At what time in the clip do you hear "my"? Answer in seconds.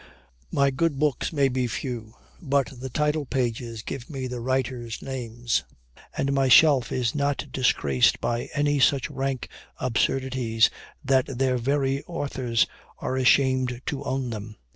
0.51-0.71, 6.33-6.47